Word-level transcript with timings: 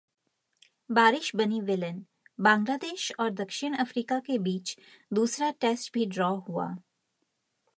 बारिश 0.89 1.31
बनी 1.35 1.59
विलेन, 1.61 2.01
बांग्लादेश 2.39 3.11
और 3.19 3.29
दक्षिण 3.33 3.75
अफ्रीका 3.75 4.19
के 4.19 4.37
बीच 4.39 4.75
दूसरा 5.11 5.51
टेस्ट 5.61 5.93
भी 5.93 6.05
ड्रॉ 6.05 6.33
हुआ 6.39 6.67